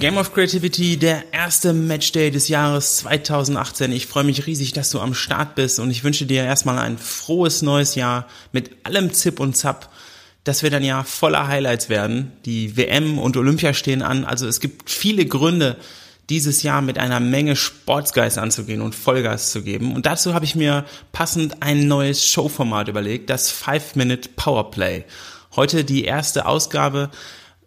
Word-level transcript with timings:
Game 0.00 0.16
of 0.16 0.32
Creativity, 0.32 0.96
der 0.96 1.30
erste 1.30 1.74
Matchday 1.74 2.30
des 2.30 2.48
Jahres 2.48 2.96
2018. 2.96 3.92
Ich 3.92 4.06
freue 4.06 4.24
mich 4.24 4.46
riesig, 4.46 4.72
dass 4.72 4.88
du 4.88 4.98
am 4.98 5.12
Start 5.12 5.56
bist 5.56 5.78
und 5.78 5.90
ich 5.90 6.04
wünsche 6.04 6.24
dir 6.24 6.42
erstmal 6.42 6.78
ein 6.78 6.96
frohes 6.96 7.60
neues 7.60 7.96
Jahr 7.96 8.26
mit 8.50 8.70
allem 8.84 9.12
Zip 9.12 9.38
und 9.38 9.58
Zap. 9.58 9.90
Das 10.42 10.62
wird 10.62 10.72
ein 10.72 10.84
Jahr 10.84 11.04
voller 11.04 11.48
Highlights 11.48 11.90
werden. 11.90 12.32
Die 12.46 12.78
WM 12.78 13.18
und 13.18 13.36
Olympia 13.36 13.74
stehen 13.74 14.00
an. 14.00 14.24
Also 14.24 14.48
es 14.48 14.60
gibt 14.60 14.88
viele 14.88 15.26
Gründe, 15.26 15.76
dieses 16.30 16.62
Jahr 16.62 16.80
mit 16.80 16.96
einer 16.96 17.20
Menge 17.20 17.54
Sportsgeist 17.54 18.38
anzugehen 18.38 18.80
und 18.80 18.94
Vollgas 18.94 19.50
zu 19.50 19.60
geben. 19.62 19.94
Und 19.94 20.06
dazu 20.06 20.32
habe 20.32 20.46
ich 20.46 20.54
mir 20.54 20.86
passend 21.12 21.62
ein 21.62 21.88
neues 21.88 22.24
Showformat 22.24 22.88
überlegt, 22.88 23.28
das 23.28 23.50
Five 23.50 23.96
minute 23.96 24.30
Powerplay. 24.34 25.04
Heute 25.56 25.84
die 25.84 26.04
erste 26.04 26.46
Ausgabe 26.46 27.10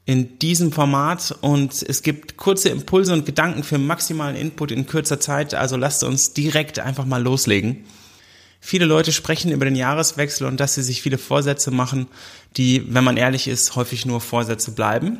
in 0.06 0.38
diesem 0.40 0.72
Format 0.72 1.34
und 1.42 1.82
es 1.82 2.04
gibt 2.04 2.36
kurze 2.36 2.70
Impulse 2.70 3.14
und 3.14 3.26
Gedanken 3.26 3.64
für 3.64 3.78
maximalen 3.78 4.36
Input 4.36 4.72
in 4.72 4.86
kürzer 4.86 5.20
Zeit. 5.20 5.54
Also 5.54 5.78
lasst 5.78 6.04
uns 6.04 6.34
direkt 6.34 6.80
einfach 6.80 7.06
mal 7.06 7.22
loslegen. 7.22 7.86
Viele 8.60 8.86
Leute 8.86 9.12
sprechen 9.12 9.52
über 9.52 9.66
den 9.66 9.76
Jahreswechsel 9.76 10.48
und 10.48 10.60
dass 10.60 10.76
sie 10.76 10.84
sich 10.84 11.02
viele 11.02 11.18
Vorsätze 11.18 11.72
machen, 11.72 12.08
die, 12.58 12.94
wenn 12.94 13.04
man 13.04 13.18
ehrlich 13.18 13.48
ist, 13.48 13.76
häufig 13.76 14.06
nur 14.06 14.22
Vorsätze 14.22 14.72
bleiben. 14.72 15.20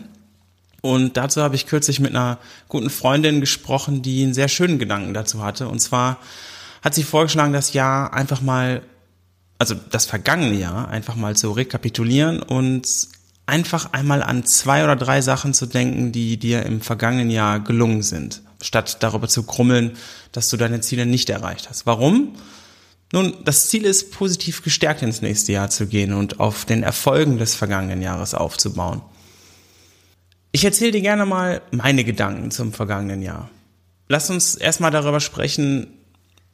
Und 0.82 1.16
dazu 1.16 1.42
habe 1.42 1.56
ich 1.56 1.66
kürzlich 1.66 2.02
mit 2.02 2.12
einer 2.12 2.40
guten 2.68 2.90
Freundin 2.90 3.40
gesprochen, 3.40 4.02
die 4.02 4.24
einen 4.24 4.34
sehr 4.34 4.50
schönen 4.50 4.80
Gedanken 4.80 5.14
dazu 5.14 5.42
hatte. 5.42 5.70
Und 5.70 5.80
zwar 5.80 6.20
hat 6.82 6.94
sie 6.94 7.04
vorgeschlagen, 7.04 7.54
das 7.54 7.72
Jahr 7.72 8.14
einfach 8.14 8.42
mal, 8.42 8.82
also 9.58 9.76
das 9.92 10.06
vergangene 10.06 10.58
Jahr 10.58 10.90
einfach 10.90 11.16
mal 11.16 11.38
zu 11.38 11.52
rekapitulieren 11.52 12.42
und 12.42 12.86
einfach 13.46 13.94
einmal 13.94 14.24
an 14.24 14.46
zwei 14.46 14.84
oder 14.84 14.96
drei 14.96 15.22
Sachen 15.22 15.54
zu 15.54 15.66
denken, 15.66 16.12
die 16.12 16.38
dir 16.38 16.66
im 16.66 16.82
vergangenen 16.82 17.30
Jahr 17.30 17.60
gelungen 17.60 18.04
sind, 18.04 18.42
statt 18.62 18.98
darüber 19.02 19.28
zu 19.28 19.44
krummeln, 19.44 19.98
dass 20.32 20.50
du 20.50 20.58
deine 20.58 20.82
Ziele 20.82 21.06
nicht 21.06 21.30
erreicht 21.30 21.70
hast. 21.70 21.86
Warum? 21.86 22.36
Nun, 23.12 23.36
das 23.44 23.68
Ziel 23.68 23.86
ist, 23.86 24.12
positiv 24.12 24.64
gestärkt 24.64 25.04
ins 25.04 25.22
nächste 25.22 25.52
Jahr 25.52 25.70
zu 25.70 25.86
gehen 25.86 26.14
und 26.14 26.40
auf 26.40 26.66
den 26.66 26.82
Erfolgen 26.82 27.38
des 27.38 27.54
vergangenen 27.54 28.02
Jahres 28.02 28.34
aufzubauen. 28.34 29.02
Ich 30.52 30.66
erzähle 30.66 30.92
dir 30.92 31.02
gerne 31.02 31.26
mal 31.26 31.62
meine 31.72 32.04
Gedanken 32.04 32.50
zum 32.52 32.74
vergangenen 32.74 33.22
Jahr. 33.22 33.50
Lass 34.08 34.30
uns 34.30 34.56
erstmal 34.56 34.92
darüber 34.92 35.20
sprechen, 35.20 35.88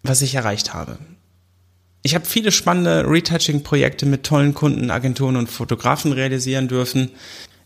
was 0.04 0.22
ich 0.22 0.36
erreicht 0.36 0.74
habe. 0.74 0.98
Ich 2.10 2.16
habe 2.16 2.26
viele 2.26 2.52
spannende 2.52 3.08
Retouching-Projekte 3.08 4.08
mit 4.08 4.24
tollen 4.24 4.56
Kunden, 4.56 4.90
Agenturen 4.90 5.36
und 5.36 5.48
Fotografen 5.48 6.12
realisieren 6.12 6.68
dürfen. 6.68 7.12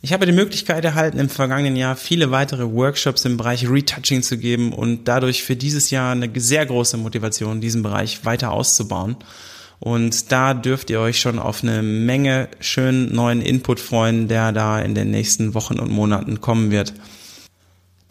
Ich 0.02 0.12
habe 0.12 0.26
die 0.26 0.34
Möglichkeit 0.34 0.84
erhalten, 0.84 1.18
im 1.18 1.30
vergangenen 1.30 1.78
Jahr 1.78 1.96
viele 1.96 2.30
weitere 2.30 2.70
Workshops 2.70 3.24
im 3.24 3.38
Bereich 3.38 3.70
Retouching 3.70 4.22
zu 4.22 4.38
geben 4.38 4.74
und 4.74 5.06
dadurch 5.06 5.44
für 5.44 5.56
dieses 5.56 5.92
Jahr 5.92 6.12
eine 6.12 6.30
sehr 6.36 6.66
große 6.66 6.98
Motivation, 6.98 7.62
diesen 7.62 7.84
Bereich 7.84 8.26
weiter 8.26 8.52
auszubauen. 8.52 9.16
Und 9.80 10.34
da 10.34 10.54
dürft 10.54 10.90
ihr 10.90 11.00
euch 11.00 11.22
schon 11.22 11.40
auf 11.40 11.64
eine 11.64 11.82
Menge 11.82 12.50
schönen 12.60 13.16
neuen 13.16 13.42
Input 13.42 13.80
freuen, 13.80 14.28
der 14.28 14.52
da 14.52 14.78
in 14.82 14.94
den 14.94 15.10
nächsten 15.10 15.54
Wochen 15.54 15.80
und 15.80 15.90
Monaten 15.90 16.42
kommen 16.42 16.70
wird. 16.70 16.92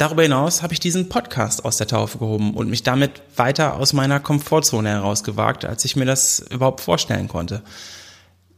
Darüber 0.03 0.25
hinaus 0.25 0.63
habe 0.63 0.73
ich 0.73 0.81
diesen 0.81 1.09
Podcast 1.09 1.65
aus 1.65 1.77
der 1.77 1.87
Taufe 1.87 2.19
gehoben 2.19 2.55
und 2.55 2.69
mich 2.69 2.83
damit 2.83 3.23
weiter 3.37 3.77
aus 3.77 3.93
meiner 3.93 4.19
Komfortzone 4.19 4.89
herausgewagt, 4.89 5.65
als 5.65 5.85
ich 5.85 5.95
mir 5.95 6.07
das 6.07 6.41
überhaupt 6.51 6.81
vorstellen 6.81 7.29
konnte. 7.29 7.63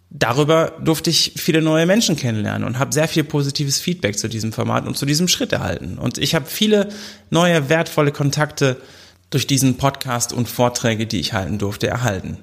Darüber 0.09 0.73
durfte 0.83 1.11
ich 1.11 1.35
viele 1.37 1.61
neue 1.61 1.85
Menschen 1.85 2.17
kennenlernen 2.17 2.67
und 2.67 2.79
habe 2.79 2.95
sehr 2.95 3.09
viel 3.09 3.25
positives 3.25 3.79
Feedback 3.79 4.19
zu 4.19 4.27
diesem 4.31 4.55
Format 4.55 4.87
und 4.87 4.97
zu 4.97 5.05
diesem 5.05 5.29
Schritt 5.29 5.53
erhalten. 5.53 5.99
Und 5.99 6.17
ich 6.17 6.35
habe 6.35 6.47
viele 6.47 6.89
neue, 7.29 7.69
wertvolle 7.69 8.11
Kontakte 8.11 8.81
durch 9.29 9.47
diesen 9.47 9.77
Podcast 9.77 10.33
und 10.33 10.49
Vorträge, 10.49 11.07
die 11.07 11.21
ich 11.21 11.35
halten 11.35 11.59
durfte, 11.59 11.89
erhalten. 11.89 12.39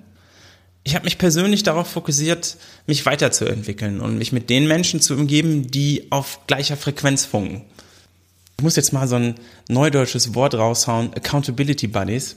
Ich 0.83 0.93
habe 0.93 1.05
mich 1.05 1.17
persönlich 1.17 1.63
darauf 1.63 1.87
fokussiert, 1.87 2.55
mich 2.85 3.07
weiterzuentwickeln 3.07 3.99
und 3.99 4.19
mich 4.19 4.31
mit 4.31 4.51
den 4.51 4.67
Menschen 4.67 5.01
zu 5.01 5.15
umgeben, 5.15 5.71
die 5.71 6.05
auf 6.11 6.41
gleicher 6.45 6.77
Frequenz 6.77 7.25
funken 7.25 7.65
ich 8.61 8.63
muss 8.63 8.75
jetzt 8.75 8.93
mal 8.93 9.07
so 9.07 9.15
ein 9.15 9.33
neudeutsches 9.69 10.35
Wort 10.35 10.53
raushauen, 10.53 11.15
Accountability 11.15 11.87
Buddies. 11.87 12.35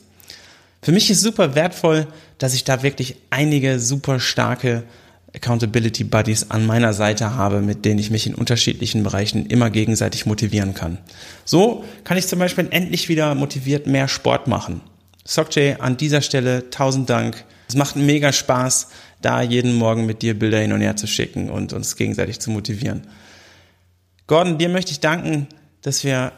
Für 0.80 0.90
mich 0.90 1.10
ist 1.10 1.20
super 1.20 1.54
wertvoll, 1.54 2.06
dass 2.38 2.54
ich 2.54 2.64
da 2.64 2.82
wirklich 2.82 3.16
einige 3.28 3.78
super 3.78 4.18
starke 4.18 4.84
Accountability 5.34 6.02
Buddies 6.04 6.50
an 6.50 6.64
meiner 6.64 6.94
Seite 6.94 7.34
habe, 7.34 7.60
mit 7.60 7.84
denen 7.84 7.98
ich 7.98 8.10
mich 8.10 8.26
in 8.26 8.34
unterschiedlichen 8.34 9.02
Bereichen 9.02 9.44
immer 9.44 9.68
gegenseitig 9.68 10.24
motivieren 10.24 10.72
kann. 10.72 10.96
So 11.44 11.84
kann 12.04 12.16
ich 12.16 12.26
zum 12.26 12.38
Beispiel 12.38 12.68
endlich 12.70 13.10
wieder 13.10 13.34
motiviert 13.34 13.86
mehr 13.86 14.08
Sport 14.08 14.46
machen. 14.46 14.80
Sokjay, 15.26 15.76
an 15.78 15.98
dieser 15.98 16.22
Stelle 16.22 16.70
tausend 16.70 17.10
Dank. 17.10 17.44
Es 17.68 17.76
macht 17.76 17.96
mega 17.96 18.32
Spaß, 18.32 18.88
da 19.20 19.42
jeden 19.42 19.74
Morgen 19.74 20.06
mit 20.06 20.22
dir 20.22 20.38
Bilder 20.38 20.60
hin 20.60 20.72
und 20.72 20.80
her 20.80 20.96
zu 20.96 21.06
schicken 21.06 21.50
und 21.50 21.74
uns 21.74 21.96
gegenseitig 21.96 22.41
zu 22.41 22.50
motivieren. 22.50 23.02
Gordon, 24.26 24.56
dir 24.56 24.70
möchte 24.70 24.91
ich 24.91 25.00
danken, 25.00 25.48
dass 25.84 26.03
wir 26.03 26.33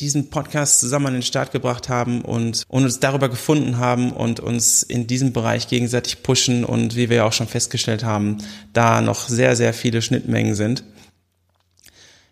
diesen 0.00 0.30
Podcast 0.30 0.80
zusammen 0.80 1.08
an 1.08 1.12
den 1.14 1.22
Start 1.22 1.52
gebracht 1.52 1.88
haben 1.88 2.22
und, 2.22 2.64
und 2.68 2.84
uns 2.84 3.00
darüber 3.00 3.28
gefunden 3.28 3.78
haben 3.78 4.12
und 4.12 4.40
uns 4.40 4.82
in 4.82 5.06
diesem 5.06 5.32
Bereich 5.32 5.68
gegenseitig 5.68 6.22
pushen 6.22 6.64
und 6.64 6.96
wie 6.96 7.10
wir 7.10 7.18
ja 7.18 7.24
auch 7.24 7.32
schon 7.32 7.48
festgestellt 7.48 8.04
haben, 8.04 8.38
da 8.72 9.00
noch 9.00 9.28
sehr, 9.28 9.56
sehr 9.56 9.74
viele 9.74 10.00
Schnittmengen 10.00 10.54
sind. 10.54 10.84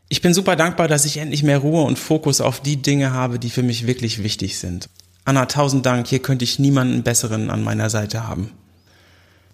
Ich 0.09 0.23
bin 0.23 0.35
super 0.35 0.57
dankbar, 0.57 0.89
dass 0.89 1.05
ich 1.05 1.17
endlich 1.17 1.43
mehr 1.43 1.59
Ruhe 1.59 1.83
und 1.83 1.99
Fokus 1.99 2.41
auf 2.41 2.61
die 2.61 2.77
Dinge 2.77 3.13
habe, 3.13 3.39
die 3.39 3.51
für 3.51 3.63
mich 3.63 3.87
wirklich 3.87 4.23
wichtig 4.23 4.59
sind. 4.59 4.89
Anna, 5.25 5.47
tausend 5.47 5.87
Dank, 5.87 6.07
hier 6.07 6.21
könnte 6.21 6.45
ich 6.45 6.59
niemanden 6.59 7.03
besseren 7.03 7.51
an 7.51 7.63
meiner 7.63 7.91
Seite 7.91 8.27
haben. 8.27 8.51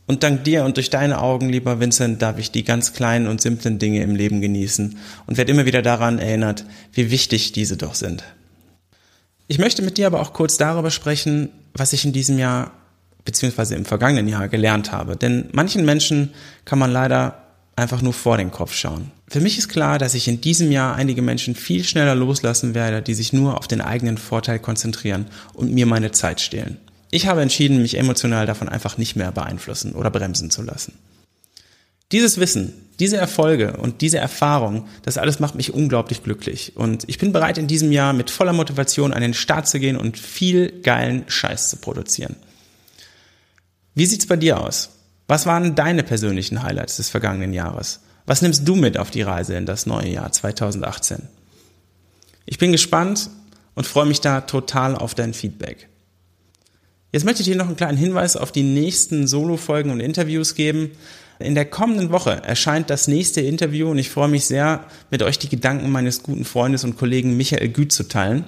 Und 0.09 0.23
dank 0.23 0.43
dir 0.45 0.65
und 0.65 0.79
durch 0.79 0.89
deine 0.89 1.21
Augen, 1.21 1.51
lieber 1.51 1.81
Vincent, 1.81 2.23
darf 2.23 2.39
ich 2.39 2.51
die 2.51 2.65
ganz 2.65 2.95
kleinen 2.95 3.29
und 3.29 3.43
simplen 3.43 3.79
Dinge 3.79 4.03
im 4.03 4.17
Leben 4.17 4.41
genießen 4.41 4.97
und 5.27 5.37
werde 5.37 5.53
immer 5.53 5.67
wieder 5.67 5.83
daran 5.83 6.19
erinnert, 6.19 6.65
wie 6.93 7.11
wichtig 7.11 7.53
diese 7.53 7.77
doch 7.77 7.95
sind. 7.95 8.25
Ich 9.49 9.59
möchte 9.59 9.83
mit 9.83 9.99
dir 9.99 10.07
aber 10.07 10.21
auch 10.21 10.33
kurz 10.33 10.57
darüber 10.57 10.91
sprechen, 10.91 11.51
was 11.75 11.93
ich 11.93 12.07
in 12.07 12.15
diesem 12.15 12.39
Jahr 12.39 12.71
beziehungsweise 13.27 13.75
im 13.75 13.85
vergangenen 13.85 14.29
Jahr 14.29 14.49
gelernt 14.49 14.93
habe. 14.93 15.15
Denn 15.15 15.51
manchen 15.53 15.85
Menschen 15.85 16.31
kann 16.65 16.79
man 16.79 16.91
leider 16.91 17.43
einfach 17.77 18.01
nur 18.01 18.15
vor 18.15 18.39
den 18.39 18.51
Kopf 18.51 18.73
schauen. 18.73 19.11
Für 19.29 19.41
mich 19.41 19.59
ist 19.59 19.69
klar, 19.69 19.99
dass 19.99 20.15
ich 20.15 20.27
in 20.27 20.41
diesem 20.41 20.73
Jahr 20.73 20.97
einige 20.97 21.21
Menschen 21.21 21.55
viel 21.55 21.85
schneller 21.85 22.15
loslassen 22.15 22.75
werde, 22.75 23.03
die 23.03 23.13
sich 23.13 23.35
nur 23.35 23.59
auf 23.59 23.69
den 23.69 23.83
eigenen 23.83 24.17
Vorteil 24.17 24.59
konzentrieren 24.59 25.27
und 25.53 25.71
mir 25.71 25.85
meine 25.85 26.13
Zeit 26.13 26.41
stehlen. 26.41 26.79
Ich 27.11 27.27
habe 27.27 27.43
entschieden, 27.43 27.81
mich 27.81 27.97
emotional 27.97 28.47
davon 28.47 28.69
einfach 28.69 28.99
nicht 28.99 29.17
mehr 29.17 29.33
beeinflussen 29.33 29.93
oder 29.93 30.11
bremsen 30.11 30.51
zu 30.51 30.63
lassen. 30.63 30.93
Dieses 32.13 32.39
Wissen, 32.39 32.73
diese 32.99 33.19
Erfolge 33.19 33.77
und 33.77 34.01
diese 34.01 34.19
Erfahrung, 34.19 34.89
das 35.03 35.19
alles 35.19 35.41
macht 35.41 35.55
mich 35.55 35.75
unglaublich 35.75 36.23
glücklich. 36.23 36.77
Und 36.77 37.05
ich 37.07 37.19
bin 37.19 37.33
bereit, 37.33 37.59
in 37.59 37.67
diesem 37.67 37.93
Jahr 37.93 38.13
mit 38.13 38.31
voller 38.31 38.53
Motivation 38.53 39.13
an 39.13 39.21
den 39.21 39.35
Start 39.35 39.69
zu 39.69 39.79
gehen 39.79 39.97
und 39.97 40.19
viel 40.19 40.81
geilen 40.83 41.25
Scheiß 41.29 41.71
zu 41.71 41.77
produzieren. 41.77 42.37
Wie 43.95 44.07
sieht's 44.07 44.27
bei 44.27 44.37
dir 44.37 44.61
aus? 44.61 44.91
Was 45.29 45.45
waren 45.45 45.75
deine 45.75 46.03
persönlichen 46.03 46.63
Highlights 46.63 46.97
des 46.97 47.11
vergangenen 47.11 47.53
Jahres? 47.53 48.01
Was 48.25 48.43
nimmst 48.43 48.67
du 48.67 48.75
mit 48.75 48.99
auf 48.99 49.11
die 49.11 49.23
Reise 49.23 49.55
in 49.55 49.67
das 49.67 49.87
neue 49.87 50.09
Jahr 50.09 50.33
2018? 50.33 51.29
Ich 52.47 52.59
bin 52.59 52.73
gespannt 52.73 53.29
und 53.75 53.87
freue 53.87 54.07
mich 54.07 54.21
da 54.21 54.41
total 54.41 54.97
auf 54.97 55.15
dein 55.15 55.35
Feedback. 55.35 55.89
Jetzt 57.11 57.25
möchte 57.25 57.41
ich 57.41 57.49
dir 57.49 57.57
noch 57.57 57.67
einen 57.67 57.77
kleinen 57.77 57.97
Hinweis 57.97 58.37
auf 58.37 58.53
die 58.53 58.63
nächsten 58.63 59.27
Solo-Folgen 59.27 59.91
und 59.91 60.01
Interviews 60.01 60.55
geben. 60.55 60.91
In 61.39 61.55
der 61.55 61.65
kommenden 61.65 62.11
Woche 62.11 62.43
erscheint 62.45 62.91
das 62.91 63.09
nächste 63.09 63.41
Interview 63.41 63.91
und 63.91 63.99
ich 63.99 64.11
freue 64.11 64.29
mich 64.29 64.45
sehr, 64.45 64.85
mit 65.11 65.23
euch 65.23 65.39
die 65.39 65.49
Gedanken 65.49 65.91
meines 65.91 66.23
guten 66.23 66.45
Freundes 66.45 66.85
und 66.85 66.99
Kollegen 66.99 67.37
Michael 67.37 67.69
Güth 67.69 67.93
zu 67.93 68.09
teilen. 68.09 68.45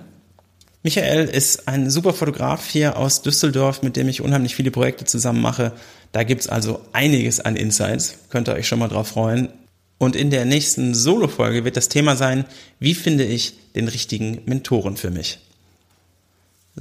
Michael 0.83 1.27
ist 1.27 1.69
ein 1.69 1.91
super 1.91 2.12
Fotograf 2.12 2.67
hier 2.67 2.97
aus 2.97 3.23
Düsseldorf, 3.23 3.83
mit 3.83 3.97
dem 3.97 4.09
ich 4.09 4.23
unheimlich 4.23 4.55
viele 4.55 4.71
Projekte 4.71 5.05
zusammen 5.05 5.41
mache. 5.41 5.73
Da 6.13 6.23
gibt's 6.23 6.49
also 6.49 6.81
einiges 6.93 7.41
an 7.41 7.56
Insights, 7.56 8.17
könnt 8.29 8.49
ihr 8.49 8.55
euch 8.55 8.67
schon 8.67 8.79
mal 8.79 8.89
drauf 8.89 9.09
freuen. 9.09 9.51
Und 9.99 10.17
in 10.17 10.31
der 10.31 10.47
nächsten 10.47 10.95
Solo-Folge 10.95 11.65
wird 11.65 11.77
das 11.77 11.89
Thema 11.89 12.17
sein, 12.17 12.45
wie 12.79 12.95
finde 12.95 13.25
ich 13.25 13.55
den 13.75 13.89
richtigen 13.89 14.41
Mentoren 14.47 14.97
für 14.97 15.11
mich. 15.11 15.39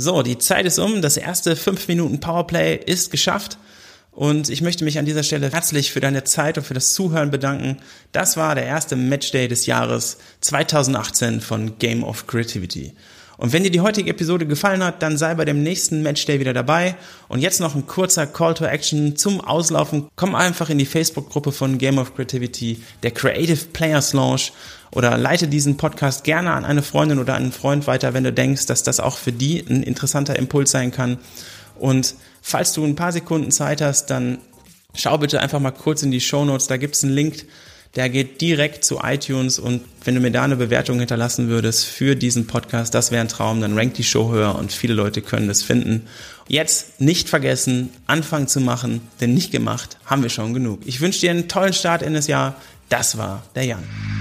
So, 0.01 0.23
die 0.23 0.37
Zeit 0.37 0.65
ist 0.65 0.79
um. 0.79 1.01
Das 1.01 1.17
erste 1.17 1.57
5 1.57 1.89
Minuten 1.89 2.21
Powerplay 2.21 2.77
ist 2.77 3.11
geschafft. 3.11 3.57
Und 4.11 4.47
ich 4.47 4.61
möchte 4.61 4.85
mich 4.85 4.97
an 4.97 5.03
dieser 5.03 5.23
Stelle 5.23 5.51
herzlich 5.51 5.91
für 5.91 5.99
deine 5.99 6.23
Zeit 6.23 6.57
und 6.57 6.63
für 6.63 6.73
das 6.73 6.93
Zuhören 6.93 7.31
bedanken. 7.31 7.79
Das 8.13 8.37
war 8.37 8.55
der 8.55 8.63
erste 8.63 8.95
Matchday 8.95 9.49
des 9.49 9.65
Jahres 9.65 10.19
2018 10.39 11.41
von 11.41 11.79
Game 11.79 12.05
of 12.05 12.27
Creativity. 12.27 12.93
Und 13.39 13.53
wenn 13.53 13.63
dir 13.63 13.71
die 13.71 13.79
heutige 13.79 14.09
Episode 14.09 14.45
gefallen 14.45 14.83
hat, 14.83 15.01
dann 15.01 15.17
sei 15.17 15.33
bei 15.33 15.45
dem 15.45 15.63
nächsten 15.63 16.03
Matchday 16.03 16.41
wieder 16.41 16.53
dabei. 16.53 16.95
Und 17.29 17.39
jetzt 17.39 17.61
noch 17.61 17.73
ein 17.73 17.87
kurzer 17.87 18.27
Call 18.27 18.53
to 18.53 18.65
Action 18.65 19.15
zum 19.15 19.39
Auslaufen. 19.39 20.09
Komm 20.17 20.35
einfach 20.35 20.69
in 20.69 20.77
die 20.77 20.85
Facebook-Gruppe 20.85 21.53
von 21.53 21.77
Game 21.77 21.99
of 21.99 22.13
Creativity, 22.13 22.83
der 23.01 23.11
Creative 23.11 23.67
Players 23.71 24.11
Launch 24.11 24.51
oder 24.91 25.17
leite 25.17 25.47
diesen 25.47 25.77
Podcast 25.77 26.25
gerne 26.25 26.51
an 26.51 26.65
eine 26.65 26.81
Freundin 26.81 27.17
oder 27.17 27.35
einen 27.35 27.53
Freund 27.53 27.87
weiter, 27.87 28.13
wenn 28.13 28.25
du 28.25 28.33
denkst, 28.33 28.65
dass 28.65 28.83
das 28.83 28.99
auch 28.99 29.17
für 29.17 29.31
die 29.31 29.63
ein 29.69 29.83
interessanter 29.83 30.35
Impuls 30.35 30.71
sein 30.71 30.91
kann. 30.91 31.17
Und 31.77 32.15
falls 32.41 32.73
du 32.73 32.83
ein 32.83 32.97
paar 32.97 33.13
Sekunden 33.13 33.51
Zeit 33.51 33.79
hast, 33.79 34.07
dann 34.07 34.39
schau 34.93 35.17
bitte 35.17 35.39
einfach 35.39 35.61
mal 35.61 35.71
kurz 35.71 36.03
in 36.03 36.11
die 36.11 36.19
Show 36.19 36.43
Notes. 36.43 36.67
Da 36.67 36.75
gibt's 36.75 37.05
einen 37.05 37.13
Link, 37.13 37.45
der 37.95 38.09
geht 38.09 38.41
direkt 38.41 38.85
zu 38.85 38.99
iTunes 39.03 39.57
und 39.57 39.81
wenn 40.03 40.15
du 40.15 40.21
mir 40.21 40.31
da 40.31 40.43
eine 40.43 40.55
Bewertung 40.55 40.99
hinterlassen 40.99 41.49
würdest 41.49 41.85
für 41.85 42.15
diesen 42.15 42.47
Podcast, 42.47 42.93
das 42.93 43.11
wäre 43.11 43.21
ein 43.21 43.27
Traum, 43.27 43.61
dann 43.61 43.77
rankt 43.77 43.97
die 43.97 44.03
Show 44.03 44.31
höher 44.31 44.55
und 44.55 44.71
viele 44.71 44.93
Leute 44.93 45.21
können 45.21 45.49
es 45.49 45.63
finden. 45.63 46.07
Jetzt 46.47 47.01
nicht 47.01 47.29
vergessen, 47.29 47.89
anfangen 48.07 48.47
zu 48.47 48.59
machen, 48.59 49.01
denn 49.21 49.33
nicht 49.33 49.51
gemacht 49.51 49.97
haben 50.05 50.23
wir 50.23 50.29
schon 50.29 50.53
genug. 50.53 50.81
Ich 50.85 51.01
wünsche 51.01 51.21
dir 51.21 51.31
einen 51.31 51.47
tollen 51.47 51.73
Start 51.73 52.01
in 52.01 52.13
das 52.13 52.27
Jahr. 52.27 52.55
Das 52.89 53.17
war 53.17 53.43
der 53.55 53.65
Jan. 53.65 54.18